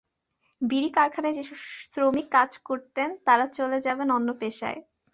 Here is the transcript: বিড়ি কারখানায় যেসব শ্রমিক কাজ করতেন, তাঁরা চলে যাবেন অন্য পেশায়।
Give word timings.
বিড়ি 0.61 0.89
কারখানায় 0.89 1.35
যেসব 1.35 1.57
শ্রমিক 1.91 2.27
কাজ 2.31 2.51
করতেন, 2.65 3.09
তাঁরা 3.25 3.45
চলে 3.57 3.77
যাবেন 3.81 4.07
অন্য 4.11 4.29
পেশায়। 4.41 4.79